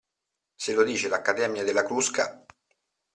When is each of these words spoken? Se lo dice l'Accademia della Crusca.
Se 0.57 0.73
lo 0.73 0.81
dice 0.83 1.07
l'Accademia 1.09 1.63
della 1.63 1.83
Crusca. 1.83 2.43